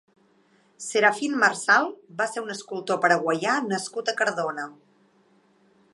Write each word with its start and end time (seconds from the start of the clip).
Serafín 0.85 1.35
Marsal 1.43 1.85
va 2.21 2.27
ser 2.31 2.43
un 2.45 2.55
escultor 2.55 3.01
paraguaià 3.05 3.59
nascut 3.75 4.11
a 4.15 4.19
Cardona. 4.23 4.67